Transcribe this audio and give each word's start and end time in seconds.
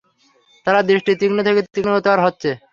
তার 0.67 0.75
দৃষ্টি 0.89 1.11
তীক্ষ্ণ 1.19 1.39
থেকে 1.47 1.61
তীক্ষ্ণতর 1.73 2.17
হচ্ছে। 2.25 2.49